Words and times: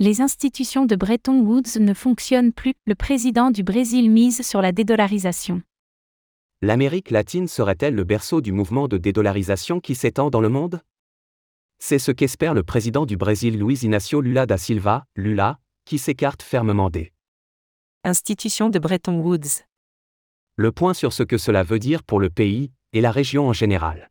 Les 0.00 0.20
institutions 0.20 0.86
de 0.86 0.94
Bretton 0.94 1.40
Woods 1.40 1.80
ne 1.80 1.92
fonctionnent 1.92 2.52
plus, 2.52 2.72
le 2.86 2.94
président 2.94 3.50
du 3.50 3.64
Brésil 3.64 4.12
mise 4.12 4.46
sur 4.46 4.62
la 4.62 4.70
dédollarisation. 4.70 5.60
L'Amérique 6.62 7.10
latine 7.10 7.48
serait-elle 7.48 7.96
le 7.96 8.04
berceau 8.04 8.40
du 8.40 8.52
mouvement 8.52 8.86
de 8.86 8.96
dédollarisation 8.96 9.80
qui 9.80 9.96
s'étend 9.96 10.30
dans 10.30 10.40
le 10.40 10.48
monde? 10.48 10.82
C'est 11.80 11.98
ce 11.98 12.12
qu'espère 12.12 12.54
le 12.54 12.62
président 12.62 13.06
du 13.06 13.16
Brésil 13.16 13.58
Luiz 13.58 13.82
Inácio 13.82 14.20
Lula 14.20 14.46
da 14.46 14.56
Silva, 14.56 15.04
Lula, 15.16 15.58
qui 15.84 15.98
s'écarte 15.98 16.44
fermement 16.44 16.90
des 16.90 17.12
institutions 18.04 18.70
de 18.70 18.78
Bretton 18.78 19.18
Woods. 19.18 19.64
Le 20.54 20.70
point 20.70 20.94
sur 20.94 21.12
ce 21.12 21.24
que 21.24 21.38
cela 21.38 21.64
veut 21.64 21.80
dire 21.80 22.04
pour 22.04 22.20
le 22.20 22.30
pays 22.30 22.70
et 22.92 23.00
la 23.00 23.10
région 23.10 23.48
en 23.48 23.52
général. 23.52 24.10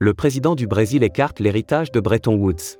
Le 0.00 0.14
président 0.14 0.54
du 0.54 0.68
Brésil 0.68 1.02
écarte 1.02 1.40
l'héritage 1.40 1.90
de 1.90 1.98
Bretton 1.98 2.36
Woods. 2.36 2.78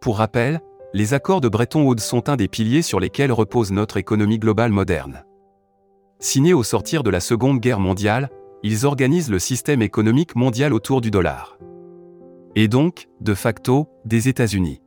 Pour 0.00 0.18
rappel, 0.18 0.60
les 0.94 1.14
accords 1.14 1.40
de 1.40 1.48
Bretton 1.48 1.82
Woods 1.82 1.98
sont 1.98 2.28
un 2.28 2.36
des 2.36 2.46
piliers 2.46 2.82
sur 2.82 3.00
lesquels 3.00 3.32
repose 3.32 3.72
notre 3.72 3.96
économie 3.96 4.38
globale 4.38 4.70
moderne. 4.70 5.24
Signés 6.20 6.54
au 6.54 6.62
sortir 6.62 7.02
de 7.02 7.10
la 7.10 7.18
Seconde 7.18 7.58
Guerre 7.58 7.80
mondiale, 7.80 8.30
ils 8.62 8.86
organisent 8.86 9.32
le 9.32 9.40
système 9.40 9.82
économique 9.82 10.36
mondial 10.36 10.72
autour 10.72 11.00
du 11.00 11.10
dollar. 11.10 11.58
Et 12.54 12.68
donc, 12.68 13.08
de 13.20 13.34
facto, 13.34 13.88
des 14.04 14.28
États-Unis. 14.28 14.80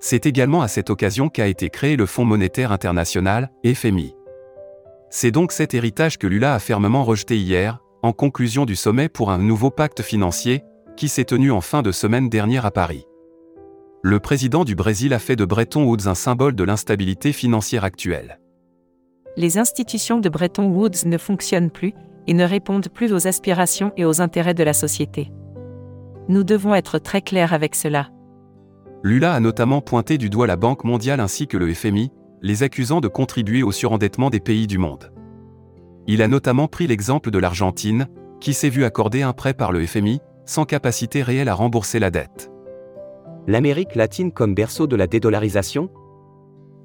C'est 0.00 0.24
également 0.24 0.62
à 0.62 0.68
cette 0.68 0.88
occasion 0.88 1.28
qu'a 1.28 1.48
été 1.48 1.68
créé 1.68 1.96
le 1.96 2.06
Fonds 2.06 2.24
monétaire 2.24 2.72
international, 2.72 3.50
FMI. 3.66 4.14
C'est 5.10 5.30
donc 5.30 5.52
cet 5.52 5.74
héritage 5.74 6.16
que 6.16 6.26
Lula 6.26 6.54
a 6.54 6.58
fermement 6.58 7.04
rejeté 7.04 7.36
hier, 7.36 7.82
en 8.02 8.12
conclusion 8.12 8.64
du 8.64 8.76
sommet 8.76 9.08
pour 9.08 9.30
un 9.30 9.38
nouveau 9.38 9.70
pacte 9.70 10.02
financier, 10.02 10.62
qui 10.96 11.08
s'est 11.08 11.24
tenu 11.24 11.50
en 11.50 11.60
fin 11.60 11.82
de 11.82 11.92
semaine 11.92 12.28
dernière 12.28 12.66
à 12.66 12.70
Paris. 12.70 13.06
Le 14.02 14.20
président 14.20 14.64
du 14.64 14.74
Brésil 14.74 15.12
a 15.12 15.18
fait 15.18 15.36
de 15.36 15.44
Bretton 15.44 15.84
Woods 15.84 16.06
un 16.06 16.14
symbole 16.14 16.54
de 16.54 16.64
l'instabilité 16.64 17.32
financière 17.32 17.84
actuelle. 17.84 18.40
Les 19.36 19.58
institutions 19.58 20.20
de 20.20 20.28
Bretton 20.28 20.68
Woods 20.70 21.06
ne 21.06 21.18
fonctionnent 21.18 21.70
plus 21.70 21.94
et 22.26 22.34
ne 22.34 22.44
répondent 22.44 22.88
plus 22.88 23.12
aux 23.12 23.26
aspirations 23.26 23.92
et 23.96 24.04
aux 24.04 24.20
intérêts 24.20 24.54
de 24.54 24.64
la 24.64 24.72
société. 24.72 25.32
Nous 26.28 26.44
devons 26.44 26.74
être 26.74 26.98
très 26.98 27.22
clairs 27.22 27.52
avec 27.52 27.74
cela. 27.74 28.10
Lula 29.02 29.32
a 29.32 29.40
notamment 29.40 29.80
pointé 29.80 30.18
du 30.18 30.28
doigt 30.28 30.46
la 30.46 30.56
Banque 30.56 30.84
mondiale 30.84 31.20
ainsi 31.20 31.46
que 31.46 31.56
le 31.56 31.72
FMI, 31.72 32.10
les 32.42 32.62
accusant 32.62 33.00
de 33.00 33.08
contribuer 33.08 33.62
au 33.62 33.72
surendettement 33.72 34.30
des 34.30 34.40
pays 34.40 34.66
du 34.66 34.78
monde. 34.78 35.12
Il 36.10 36.22
a 36.22 36.26
notamment 36.26 36.68
pris 36.68 36.86
l'exemple 36.86 37.30
de 37.30 37.38
l'Argentine, 37.38 38.08
qui 38.40 38.54
s'est 38.54 38.70
vu 38.70 38.84
accorder 38.84 39.20
un 39.20 39.34
prêt 39.34 39.52
par 39.52 39.72
le 39.72 39.84
FMI, 39.84 40.20
sans 40.46 40.64
capacité 40.64 41.22
réelle 41.22 41.50
à 41.50 41.54
rembourser 41.54 41.98
la 41.98 42.10
dette. 42.10 42.50
L'Amérique 43.46 43.94
latine 43.94 44.32
comme 44.32 44.54
berceau 44.54 44.86
de 44.86 44.96
la 44.96 45.06
dédollarisation? 45.06 45.90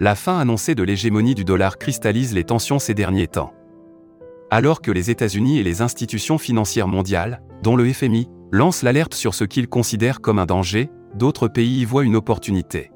La 0.02 0.16
fin 0.16 0.40
annoncée 0.40 0.76
de 0.76 0.84
l'hégémonie 0.84 1.36
du 1.36 1.46
dollar 1.46 1.78
cristallise 1.78 2.34
les 2.34 2.44
tensions 2.44 2.80
ces 2.80 2.94
derniers 2.94 3.28
temps. 3.28 3.54
Alors 4.52 4.82
que 4.82 4.92
les 4.92 5.10
États-Unis 5.10 5.58
et 5.58 5.64
les 5.64 5.82
institutions 5.82 6.38
financières 6.38 6.90
mondiales, 6.90 7.42
dont 7.64 7.78
le 7.78 7.92
FMI, 7.92 8.30
lancent 8.52 8.84
l'alerte 8.84 9.14
sur 9.14 9.34
ce 9.34 9.46
qu'ils 9.46 9.70
considèrent 9.70 10.20
comme 10.20 10.38
un 10.38 10.46
danger, 10.46 10.90
d'autres 11.16 11.48
pays 11.48 11.80
y 11.80 11.86
voient 11.86 12.04
une 12.04 12.18
opportunité. 12.18 12.92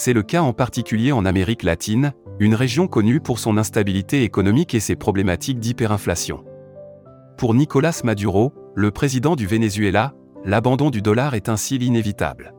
C'est 0.00 0.12
le 0.12 0.22
cas 0.22 0.42
en 0.42 0.52
particulier 0.52 1.10
en 1.10 1.24
Amérique 1.24 1.64
latine, 1.64 2.12
une 2.38 2.54
région 2.54 2.86
connue 2.86 3.18
pour 3.18 3.40
son 3.40 3.56
instabilité 3.56 4.22
économique 4.22 4.72
et 4.72 4.78
ses 4.78 4.94
problématiques 4.94 5.58
d'hyperinflation. 5.58 6.44
Pour 7.36 7.52
Nicolas 7.52 8.00
Maduro, 8.04 8.52
le 8.76 8.92
président 8.92 9.34
du 9.34 9.48
Venezuela, 9.48 10.14
l'abandon 10.44 10.90
du 10.90 11.02
dollar 11.02 11.34
est 11.34 11.48
ainsi 11.48 11.78
l'inévitable. 11.78 12.54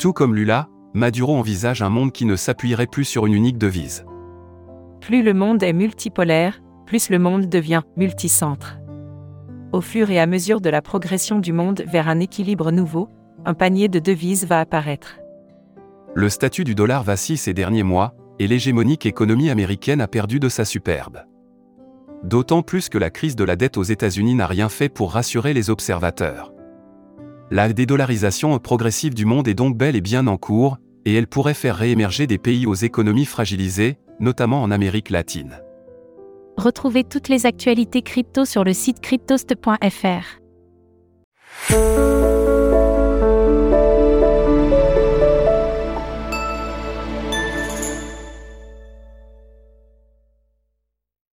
Tout 0.00 0.12
comme 0.12 0.34
Lula, 0.34 0.66
Maduro 0.92 1.36
envisage 1.36 1.82
un 1.82 1.88
monde 1.88 2.10
qui 2.10 2.24
ne 2.24 2.34
s'appuierait 2.34 2.88
plus 2.88 3.04
sur 3.04 3.26
une 3.26 3.34
unique 3.34 3.56
devise. 3.56 4.04
Plus 5.00 5.22
le 5.22 5.34
monde 5.34 5.62
est 5.62 5.72
multipolaire, 5.72 6.60
plus 6.84 7.10
le 7.10 7.20
monde 7.20 7.48
devient 7.48 7.82
multicentre. 7.96 8.80
Au 9.70 9.80
fur 9.80 10.10
et 10.10 10.18
à 10.18 10.26
mesure 10.26 10.60
de 10.60 10.68
la 10.68 10.82
progression 10.82 11.38
du 11.38 11.52
monde 11.52 11.84
vers 11.86 12.08
un 12.08 12.18
équilibre 12.18 12.72
nouveau, 12.72 13.08
un 13.44 13.54
panier 13.54 13.86
de 13.86 14.00
devises 14.00 14.46
va 14.46 14.58
apparaître. 14.58 15.20
Le 16.14 16.28
statut 16.28 16.64
du 16.64 16.74
dollar 16.74 17.04
vacille 17.04 17.36
ces 17.36 17.54
derniers 17.54 17.84
mois, 17.84 18.14
et 18.40 18.48
l'hégémonique 18.48 19.06
économie 19.06 19.50
américaine 19.50 20.00
a 20.00 20.08
perdu 20.08 20.40
de 20.40 20.48
sa 20.48 20.64
superbe. 20.64 21.24
D'autant 22.24 22.62
plus 22.62 22.88
que 22.88 22.98
la 22.98 23.10
crise 23.10 23.36
de 23.36 23.44
la 23.44 23.54
dette 23.54 23.76
aux 23.76 23.82
États-Unis 23.82 24.34
n'a 24.34 24.46
rien 24.46 24.68
fait 24.68 24.88
pour 24.88 25.12
rassurer 25.12 25.54
les 25.54 25.70
observateurs. 25.70 26.52
La 27.50 27.72
dédollarisation 27.72 28.58
progressive 28.58 29.14
du 29.14 29.24
monde 29.24 29.46
est 29.46 29.54
donc 29.54 29.76
bel 29.76 29.94
et 29.94 30.00
bien 30.00 30.26
en 30.26 30.36
cours, 30.36 30.78
et 31.04 31.14
elle 31.14 31.26
pourrait 31.26 31.54
faire 31.54 31.76
réémerger 31.76 32.26
des 32.26 32.38
pays 32.38 32.66
aux 32.66 32.74
économies 32.74 33.24
fragilisées, 33.24 33.98
notamment 34.18 34.62
en 34.62 34.70
Amérique 34.70 35.10
latine. 35.10 35.60
Retrouvez 36.56 37.04
toutes 37.04 37.28
les 37.28 37.46
actualités 37.46 38.02
crypto 38.02 38.44
sur 38.44 38.64
le 38.64 38.72
site 38.72 39.00
cryptost.fr. 39.00 40.40